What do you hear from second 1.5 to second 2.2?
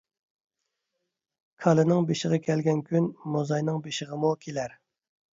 كالىنىڭ